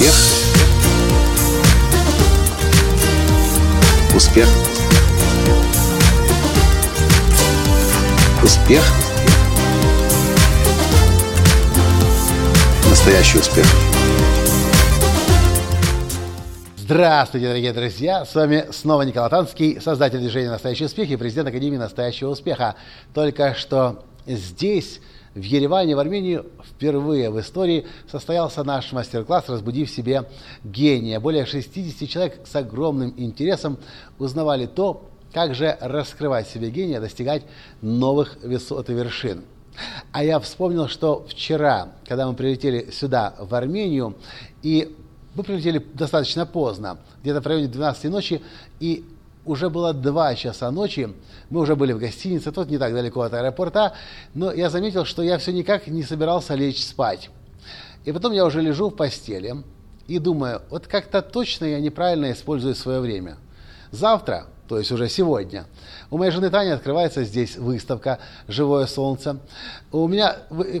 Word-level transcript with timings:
Успех. 0.00 0.14
Успех. 4.16 4.48
Успех. 8.42 8.82
Настоящий 12.88 13.38
успех. 13.40 13.66
Здравствуйте, 16.78 17.48
дорогие 17.48 17.74
друзья! 17.74 18.24
С 18.24 18.34
вами 18.34 18.68
снова 18.72 19.02
Николай 19.02 19.28
Танский, 19.28 19.82
создатель 19.82 20.20
движения 20.20 20.48
«Настоящий 20.48 20.86
успех» 20.86 21.10
и 21.10 21.16
президент 21.16 21.48
Академии 21.48 21.76
«Настоящего 21.76 22.30
успеха». 22.30 22.74
Только 23.12 23.54
что 23.54 24.02
здесь 24.26 25.00
в 25.34 25.42
Ереване, 25.42 25.94
в 25.94 25.98
Армении, 25.98 26.42
впервые 26.64 27.30
в 27.30 27.38
истории 27.38 27.86
состоялся 28.10 28.64
наш 28.64 28.90
мастер-класс 28.92 29.48
«Разбуди 29.48 29.84
в 29.84 29.90
себе 29.90 30.24
гения». 30.64 31.20
Более 31.20 31.46
60 31.46 32.08
человек 32.08 32.40
с 32.44 32.56
огромным 32.56 33.14
интересом 33.16 33.78
узнавали 34.18 34.66
то, 34.66 35.08
как 35.32 35.54
же 35.54 35.76
раскрывать 35.80 36.48
себе 36.48 36.70
гения, 36.70 37.00
достигать 37.00 37.44
новых 37.80 38.38
высот 38.42 38.90
и 38.90 38.92
вершин. 38.92 39.44
А 40.10 40.24
я 40.24 40.40
вспомнил, 40.40 40.88
что 40.88 41.24
вчера, 41.28 41.90
когда 42.06 42.26
мы 42.26 42.34
прилетели 42.34 42.90
сюда, 42.90 43.34
в 43.38 43.54
Армению, 43.54 44.16
и 44.62 44.96
мы 45.36 45.44
прилетели 45.44 45.78
достаточно 45.94 46.44
поздно, 46.44 46.98
где-то 47.22 47.40
в 47.40 47.46
районе 47.46 47.68
12 47.68 48.10
ночи, 48.10 48.42
и 48.80 49.04
уже 49.44 49.70
было 49.70 49.92
2 49.92 50.34
часа 50.34 50.70
ночи, 50.70 51.14
мы 51.48 51.60
уже 51.60 51.76
были 51.76 51.92
в 51.92 51.98
гостинице, 51.98 52.52
тут 52.52 52.68
не 52.68 52.78
так 52.78 52.92
далеко 52.92 53.22
от 53.22 53.34
аэропорта, 53.34 53.94
но 54.34 54.52
я 54.52 54.70
заметил, 54.70 55.04
что 55.04 55.22
я 55.22 55.38
все 55.38 55.52
никак 55.52 55.86
не 55.86 56.02
собирался 56.02 56.54
лечь 56.54 56.84
спать. 56.84 57.30
И 58.04 58.12
потом 58.12 58.32
я 58.32 58.44
уже 58.44 58.60
лежу 58.60 58.88
в 58.88 58.96
постели 58.96 59.62
и 60.06 60.18
думаю, 60.18 60.62
вот 60.70 60.86
как-то 60.86 61.22
точно 61.22 61.66
я 61.66 61.80
неправильно 61.80 62.32
использую 62.32 62.74
свое 62.74 63.00
время. 63.00 63.36
Завтра 63.90 64.46
то 64.70 64.78
есть 64.78 64.92
уже 64.92 65.08
сегодня. 65.08 65.64
У 66.12 66.16
моей 66.16 66.30
жены 66.30 66.48
Тани 66.48 66.70
открывается 66.70 67.24
здесь 67.24 67.56
выставка 67.56 68.20
«Живое 68.46 68.86
солнце». 68.86 69.40
У 69.90 70.06
меня 70.06 70.36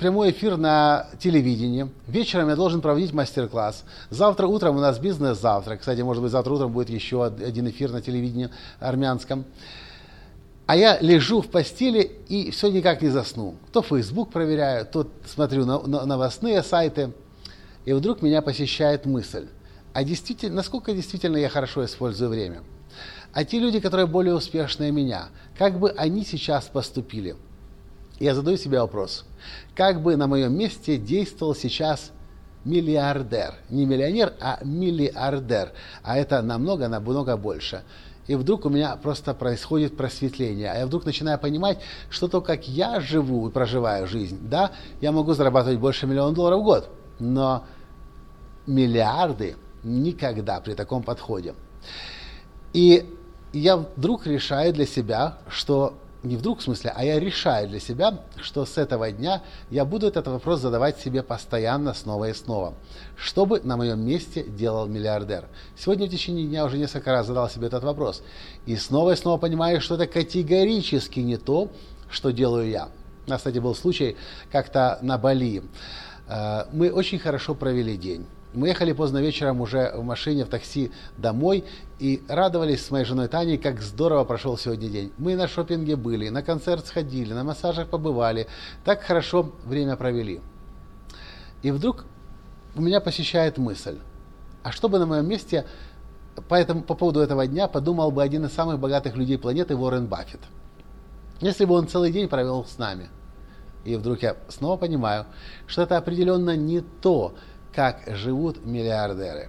прямой 0.00 0.30
эфир 0.30 0.56
на 0.56 1.08
телевидении. 1.20 1.90
Вечером 2.06 2.48
я 2.48 2.56
должен 2.56 2.80
проводить 2.80 3.12
мастер-класс. 3.12 3.84
Завтра 4.08 4.46
утром 4.46 4.78
у 4.78 4.80
нас 4.80 4.98
бизнес-завтрак. 4.98 5.80
Кстати, 5.80 6.00
может 6.00 6.22
быть, 6.22 6.32
завтра 6.32 6.54
утром 6.54 6.72
будет 6.72 6.88
еще 6.88 7.26
один 7.26 7.68
эфир 7.68 7.92
на 7.92 8.00
телевидении 8.00 8.48
армянском. 8.80 9.44
А 10.64 10.76
я 10.76 10.98
лежу 11.00 11.42
в 11.42 11.48
постели 11.48 12.10
и 12.28 12.52
все 12.52 12.70
никак 12.70 13.02
не 13.02 13.10
засну. 13.10 13.56
То 13.70 13.82
Facebook 13.82 14.32
проверяю, 14.32 14.86
то 14.86 15.06
смотрю 15.26 15.66
на, 15.66 15.78
на 15.80 16.06
новостные 16.06 16.62
сайты. 16.62 17.12
И 17.84 17.92
вдруг 17.92 18.22
меня 18.22 18.40
посещает 18.40 19.04
мысль, 19.04 19.46
а 19.92 20.04
действительно, 20.04 20.54
насколько 20.56 20.94
действительно 20.94 21.36
я 21.36 21.50
хорошо 21.50 21.84
использую 21.84 22.30
время– 22.30 22.62
а 23.34 23.44
те 23.44 23.58
люди, 23.58 23.80
которые 23.80 24.06
более 24.06 24.34
успешные 24.34 24.92
меня, 24.92 25.26
как 25.58 25.80
бы 25.80 25.90
они 25.90 26.24
сейчас 26.24 26.66
поступили? 26.66 27.34
Я 28.20 28.32
задаю 28.32 28.56
себе 28.56 28.80
вопрос. 28.80 29.24
Как 29.74 30.00
бы 30.00 30.16
на 30.16 30.28
моем 30.28 30.56
месте 30.56 30.96
действовал 30.96 31.56
сейчас 31.56 32.12
миллиардер? 32.64 33.56
Не 33.70 33.86
миллионер, 33.86 34.34
а 34.40 34.60
миллиардер. 34.62 35.72
А 36.04 36.16
это 36.16 36.42
намного, 36.42 36.86
намного 36.86 37.36
больше. 37.36 37.82
И 38.28 38.36
вдруг 38.36 38.66
у 38.66 38.68
меня 38.68 38.94
просто 38.94 39.34
происходит 39.34 39.96
просветление. 39.96 40.70
А 40.70 40.78
я 40.78 40.86
вдруг 40.86 41.04
начинаю 41.04 41.36
понимать, 41.36 41.80
что 42.10 42.28
то, 42.28 42.40
как 42.40 42.68
я 42.68 43.00
живу 43.00 43.48
и 43.48 43.52
проживаю 43.52 44.06
жизнь, 44.06 44.38
да, 44.48 44.70
я 45.00 45.10
могу 45.10 45.34
зарабатывать 45.34 45.80
больше 45.80 46.06
миллиона 46.06 46.32
долларов 46.32 46.60
в 46.60 46.64
год. 46.64 46.88
Но 47.18 47.66
миллиарды 48.64 49.56
никогда 49.82 50.60
при 50.60 50.74
таком 50.74 51.02
подходе. 51.02 51.54
И 52.72 53.12
я 53.58 53.76
вдруг 53.76 54.26
решаю 54.26 54.72
для 54.72 54.86
себя, 54.86 55.38
что 55.48 55.94
не 56.24 56.36
вдруг 56.36 56.60
в 56.60 56.62
смысле, 56.62 56.92
а 56.94 57.04
я 57.04 57.20
решаю 57.20 57.68
для 57.68 57.78
себя, 57.78 58.20
что 58.40 58.64
с 58.64 58.78
этого 58.78 59.12
дня 59.12 59.42
я 59.70 59.84
буду 59.84 60.06
этот 60.06 60.26
вопрос 60.26 60.60
задавать 60.60 60.98
себе 60.98 61.22
постоянно, 61.22 61.92
снова 61.92 62.30
и 62.30 62.32
снова. 62.32 62.74
Что 63.16 63.44
бы 63.44 63.60
на 63.60 63.76
моем 63.76 64.00
месте 64.00 64.42
делал 64.42 64.86
миллиардер? 64.86 65.46
Сегодня 65.76 66.06
в 66.06 66.10
течение 66.10 66.46
дня 66.46 66.64
уже 66.64 66.78
несколько 66.78 67.12
раз 67.12 67.26
задал 67.26 67.48
себе 67.50 67.66
этот 67.66 67.84
вопрос. 67.84 68.22
И 68.64 68.76
снова 68.76 69.12
и 69.12 69.16
снова 69.16 69.38
понимаю, 69.38 69.80
что 69.80 69.96
это 69.96 70.06
категорически 70.06 71.20
не 71.20 71.36
то, 71.36 71.70
что 72.10 72.30
делаю 72.30 72.68
я. 72.70 72.88
У 73.26 73.30
нас, 73.30 73.40
кстати, 73.40 73.58
был 73.58 73.74
случай 73.74 74.16
как-то 74.50 74.98
на 75.02 75.18
Бали. 75.18 75.62
Э, 76.26 76.64
мы 76.72 76.90
очень 76.90 77.18
хорошо 77.18 77.54
провели 77.54 77.96
день. 77.96 78.26
Мы 78.54 78.68
ехали 78.68 78.92
поздно 78.92 79.18
вечером 79.18 79.60
уже 79.60 79.92
в 79.96 80.04
машине, 80.04 80.44
в 80.44 80.48
такси 80.48 80.92
домой 81.18 81.64
и 81.98 82.22
радовались 82.28 82.86
с 82.86 82.90
моей 82.92 83.04
женой 83.04 83.26
Таней, 83.26 83.58
как 83.58 83.82
здорово 83.82 84.22
прошел 84.22 84.56
сегодня 84.56 84.88
день. 84.88 85.12
Мы 85.18 85.34
на 85.34 85.48
шопинге 85.48 85.96
были, 85.96 86.28
на 86.28 86.40
концерт 86.42 86.86
сходили, 86.86 87.32
на 87.32 87.42
массажах 87.42 87.88
побывали, 87.88 88.46
так 88.84 89.02
хорошо 89.02 89.50
время 89.64 89.96
провели. 89.96 90.40
И 91.62 91.72
вдруг 91.72 92.04
у 92.76 92.80
меня 92.80 93.00
посещает 93.00 93.58
мысль, 93.58 93.98
а 94.62 94.70
что 94.70 94.88
бы 94.88 95.00
на 95.00 95.06
моем 95.06 95.28
месте 95.28 95.66
по, 96.48 96.54
этому, 96.54 96.82
по 96.82 96.94
поводу 96.94 97.20
этого 97.20 97.48
дня 97.48 97.66
подумал 97.66 98.12
бы 98.12 98.22
один 98.22 98.44
из 98.44 98.52
самых 98.52 98.78
богатых 98.78 99.16
людей 99.16 99.36
планеты 99.36 99.74
Уоррен 99.74 100.06
Баффет. 100.06 100.40
Если 101.40 101.64
бы 101.64 101.74
он 101.74 101.88
целый 101.88 102.12
день 102.12 102.28
провел 102.28 102.64
с 102.64 102.78
нами. 102.78 103.08
И 103.84 103.96
вдруг 103.96 104.22
я 104.22 104.36
снова 104.48 104.76
понимаю, 104.76 105.26
что 105.66 105.82
это 105.82 105.98
определенно 105.98 106.56
не 106.56 106.80
то, 106.80 107.34
как 107.74 108.02
живут 108.06 108.64
миллиардеры. 108.64 109.48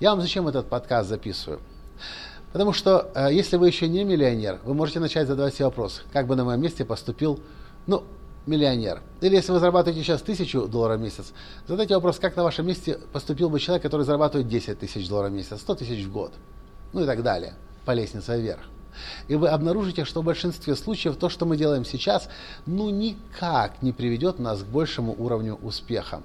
Я 0.00 0.10
вам 0.10 0.20
зачем 0.20 0.46
этот 0.48 0.68
подкаст 0.68 1.08
записываю? 1.08 1.60
Потому 2.52 2.72
что 2.72 3.10
э, 3.14 3.32
если 3.32 3.56
вы 3.56 3.66
еще 3.66 3.88
не 3.88 4.04
миллионер, 4.04 4.60
вы 4.64 4.74
можете 4.74 5.00
начать 5.00 5.26
задавать 5.26 5.54
себе 5.54 5.64
вопрос, 5.64 6.02
как 6.12 6.26
бы 6.26 6.36
на 6.36 6.44
моем 6.44 6.60
месте 6.60 6.84
поступил, 6.84 7.40
ну, 7.86 8.04
миллионер. 8.46 9.02
Или 9.20 9.34
если 9.34 9.50
вы 9.50 9.58
зарабатываете 9.58 10.04
сейчас 10.04 10.22
тысячу 10.22 10.66
долларов 10.68 11.00
в 11.00 11.02
месяц, 11.02 11.32
задайте 11.66 11.96
вопрос, 11.96 12.18
как 12.20 12.36
на 12.36 12.44
вашем 12.44 12.66
месте 12.66 12.98
поступил 13.12 13.50
бы 13.50 13.58
человек, 13.58 13.82
который 13.82 14.02
зарабатывает 14.02 14.46
10 14.46 14.78
тысяч 14.78 15.08
долларов 15.08 15.32
в 15.32 15.34
месяц, 15.34 15.60
100 15.60 15.74
тысяч 15.74 16.04
в 16.04 16.12
год, 16.12 16.32
ну 16.92 17.02
и 17.02 17.06
так 17.06 17.22
далее, 17.22 17.54
по 17.84 17.90
лестнице 17.92 18.40
вверх. 18.40 18.62
И 19.26 19.34
вы 19.34 19.48
обнаружите, 19.48 20.04
что 20.04 20.22
в 20.22 20.24
большинстве 20.24 20.76
случаев 20.76 21.16
то, 21.16 21.28
что 21.28 21.46
мы 21.46 21.56
делаем 21.56 21.84
сейчас, 21.84 22.28
ну 22.66 22.90
никак 22.90 23.82
не 23.82 23.92
приведет 23.92 24.38
нас 24.38 24.62
к 24.62 24.66
большему 24.66 25.12
уровню 25.18 25.58
успеха. 25.60 26.22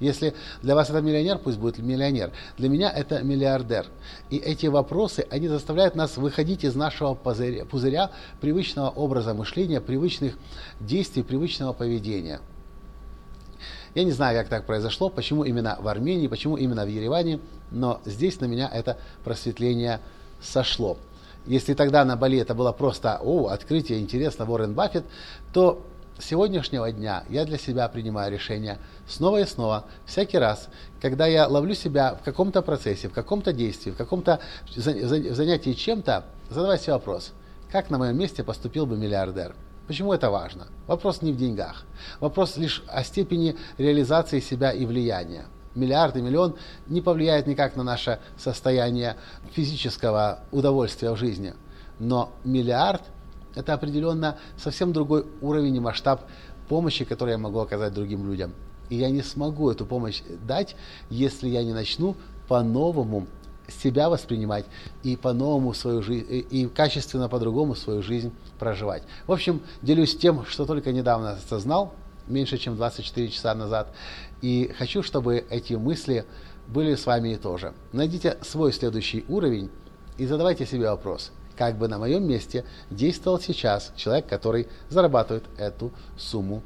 Если 0.00 0.34
для 0.62 0.74
вас 0.74 0.90
это 0.90 1.00
миллионер, 1.02 1.38
пусть 1.38 1.58
будет 1.58 1.78
миллионер. 1.78 2.32
Для 2.56 2.68
меня 2.68 2.90
это 2.90 3.22
миллиардер. 3.22 3.86
И 4.30 4.36
эти 4.36 4.66
вопросы, 4.66 5.26
они 5.30 5.46
заставляют 5.46 5.94
нас 5.94 6.16
выходить 6.16 6.64
из 6.64 6.74
нашего 6.74 7.14
пузыря, 7.14 7.64
пузыря 7.66 8.10
привычного 8.40 8.88
образа 8.88 9.34
мышления, 9.34 9.80
привычных 9.80 10.38
действий, 10.80 11.22
привычного 11.22 11.74
поведения. 11.74 12.40
Я 13.94 14.04
не 14.04 14.12
знаю, 14.12 14.38
как 14.38 14.48
так 14.48 14.66
произошло, 14.66 15.10
почему 15.10 15.44
именно 15.44 15.76
в 15.80 15.88
Армении, 15.88 16.28
почему 16.28 16.56
именно 16.56 16.84
в 16.84 16.88
Ереване, 16.88 17.40
но 17.70 18.00
здесь 18.04 18.40
на 18.40 18.46
меня 18.46 18.70
это 18.72 18.98
просветление 19.24 20.00
сошло. 20.40 20.96
Если 21.46 21.74
тогда 21.74 22.04
на 22.04 22.16
Бали 22.16 22.38
это 22.38 22.54
было 22.54 22.72
просто 22.72 23.18
«О, 23.22 23.48
открытие, 23.48 24.00
интересно, 24.00 24.48
Уоррен 24.48 24.74
Баффет», 24.74 25.04
то 25.52 25.84
сегодняшнего 26.20 26.90
дня 26.92 27.24
я 27.28 27.44
для 27.44 27.58
себя 27.58 27.88
принимаю 27.88 28.32
решение 28.32 28.78
снова 29.06 29.40
и 29.40 29.46
снова, 29.46 29.84
всякий 30.06 30.38
раз, 30.38 30.68
когда 31.00 31.26
я 31.26 31.46
ловлю 31.46 31.74
себя 31.74 32.14
в 32.14 32.24
каком-то 32.24 32.62
процессе, 32.62 33.08
в 33.08 33.12
каком-то 33.12 33.52
действии, 33.52 33.90
в 33.90 33.96
каком-то 33.96 34.40
занятии 34.74 35.72
чем-то, 35.72 36.24
задавать 36.48 36.82
себе 36.82 36.94
вопрос, 36.94 37.32
как 37.70 37.90
на 37.90 37.98
моем 37.98 38.18
месте 38.18 38.42
поступил 38.42 38.86
бы 38.86 38.96
миллиардер? 38.96 39.54
Почему 39.86 40.12
это 40.12 40.30
важно? 40.30 40.68
Вопрос 40.86 41.22
не 41.22 41.32
в 41.32 41.36
деньгах. 41.36 41.84
Вопрос 42.20 42.56
лишь 42.56 42.84
о 42.86 43.02
степени 43.02 43.56
реализации 43.76 44.40
себя 44.40 44.70
и 44.70 44.86
влияния. 44.86 45.46
Миллиард 45.74 46.16
и 46.16 46.20
миллион 46.20 46.56
не 46.86 47.00
повлияет 47.00 47.46
никак 47.46 47.76
на 47.76 47.82
наше 47.82 48.18
состояние 48.36 49.16
физического 49.52 50.40
удовольствия 50.50 51.10
в 51.12 51.16
жизни. 51.16 51.54
Но 51.98 52.32
миллиард– 52.44 53.02
это 53.54 53.74
определенно 53.74 54.38
совсем 54.56 54.92
другой 54.92 55.26
уровень 55.40 55.76
и 55.76 55.80
масштаб 55.80 56.22
помощи, 56.68 57.04
который 57.04 57.32
я 57.32 57.38
могу 57.38 57.58
оказать 57.58 57.92
другим 57.92 58.26
людям. 58.26 58.52
И 58.88 58.96
я 58.96 59.10
не 59.10 59.22
смогу 59.22 59.70
эту 59.70 59.86
помощь 59.86 60.22
дать, 60.46 60.76
если 61.10 61.48
я 61.48 61.62
не 61.64 61.72
начну 61.72 62.16
по-новому 62.48 63.26
себя 63.68 64.10
воспринимать 64.10 64.66
и 65.04 65.16
по-новому 65.16 65.74
свою 65.74 66.02
жизнь, 66.02 66.26
и 66.28 66.66
качественно 66.66 67.28
по-другому 67.28 67.76
свою 67.76 68.02
жизнь 68.02 68.32
проживать. 68.58 69.04
В 69.26 69.32
общем, 69.32 69.60
делюсь 69.80 70.16
тем, 70.16 70.44
что 70.44 70.66
только 70.66 70.92
недавно 70.92 71.32
осознал, 71.32 71.94
меньше 72.26 72.58
чем 72.58 72.76
24 72.76 73.28
часа 73.28 73.54
назад, 73.54 73.94
и 74.42 74.72
хочу, 74.76 75.02
чтобы 75.02 75.44
эти 75.50 75.74
мысли 75.74 76.24
были 76.66 76.96
с 76.96 77.06
вами 77.06 77.36
тоже. 77.36 77.74
Найдите 77.92 78.38
свой 78.42 78.72
следующий 78.72 79.24
уровень 79.28 79.70
и 80.18 80.26
задавайте 80.26 80.66
себе 80.66 80.90
вопрос– 80.90 81.30
как 81.60 81.76
бы 81.76 81.88
на 81.88 81.98
моем 81.98 82.26
месте 82.26 82.64
действовал 82.90 83.38
сейчас 83.38 83.92
человек, 83.94 84.26
который 84.26 84.66
зарабатывает 84.88 85.44
эту 85.58 85.92
сумму 86.16 86.62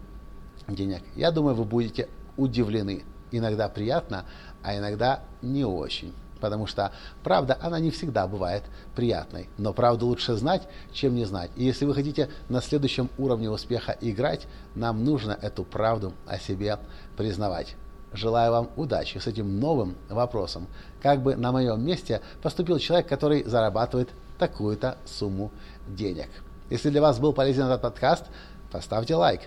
денег. 0.69 1.03
Я 1.17 1.33
думаю, 1.33 1.57
вы 1.57 1.65
будете 1.65 2.09
удивлены. 2.37 3.03
Иногда 3.33 3.69
приятно, 3.69 4.25
а 4.63 4.79
иногда 4.79 5.25
не 5.43 5.65
очень. 5.65 6.15
Потому 6.41 6.69
что 6.69 6.93
правда, 7.25 7.59
она 7.61 7.81
не 7.81 7.91
всегда 7.91 8.29
бывает 8.29 8.63
приятной. 8.95 9.49
Но 9.59 9.73
правду 9.73 10.07
лучше 10.07 10.35
знать, 10.35 10.63
чем 10.93 11.17
не 11.17 11.25
знать. 11.25 11.51
И 11.57 11.65
если 11.65 11.87
вы 11.87 11.95
хотите 11.95 12.31
на 12.49 12.63
следующем 12.63 13.11
уровне 13.19 13.51
успеха 13.51 13.97
играть, 14.01 14.47
нам 14.77 15.03
нужно 15.03 15.37
эту 15.43 15.65
правду 15.65 16.13
о 16.25 16.39
себе 16.39 16.79
признавать. 17.17 17.75
Желаю 18.13 18.53
вам 18.53 18.71
удачи 18.77 19.19
с 19.19 19.27
этим 19.27 19.59
новым 19.59 19.97
вопросом. 20.09 20.69
Как 21.03 21.21
бы 21.21 21.35
на 21.35 21.51
моем 21.51 21.85
месте 21.85 22.21
поступил 22.43 22.79
человек, 22.79 23.09
который 23.09 23.43
зарабатывает 23.43 24.11
такую-то 24.39 24.99
сумму 25.05 25.51
денег. 25.87 26.29
Если 26.71 26.91
для 26.91 27.01
вас 27.01 27.19
был 27.19 27.33
полезен 27.33 27.65
этот 27.65 27.83
подкаст, 27.83 28.25
поставьте 28.71 29.15
лайк. 29.15 29.43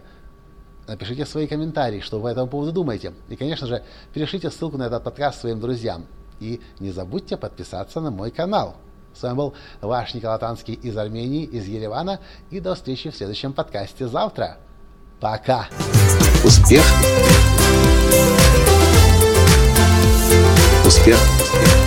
Напишите 0.87 1.25
свои 1.25 1.47
комментарии, 1.47 1.99
что 1.99 2.17
вы 2.17 2.23
по 2.23 2.27
этому 2.27 2.47
поводу 2.47 2.71
думаете. 2.71 3.13
И, 3.27 3.35
конечно 3.35 3.67
же, 3.67 3.83
перешлите 4.13 4.49
ссылку 4.49 4.77
на 4.77 4.83
этот 4.83 5.03
подкаст 5.03 5.41
своим 5.41 5.59
друзьям. 5.59 6.05
И 6.39 6.61
не 6.79 6.91
забудьте 6.91 7.35
подписаться 7.35 7.99
на 7.99 8.11
мой 8.11 8.31
канал. 8.31 8.77
С 9.13 9.23
вами 9.23 9.35
был 9.35 9.53
ваш 9.81 10.13
Николай 10.13 10.37
Танский 10.39 10.75
из 10.75 10.95
Армении, 10.95 11.43
из 11.43 11.65
Еревана. 11.65 12.19
И 12.51 12.59
до 12.59 12.75
встречи 12.75 13.09
в 13.09 13.15
следующем 13.15 13.51
подкасте 13.51 14.07
завтра. 14.07 14.57
Пока! 15.19 15.67
Успех! 16.45 16.83
Успех! 20.85 21.19
Успех! 21.41 21.86